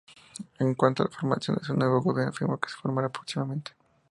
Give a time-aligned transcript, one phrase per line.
[0.57, 3.73] En cuanto a la formación de su nuevo gobierno, afirmó que se formará próximamente.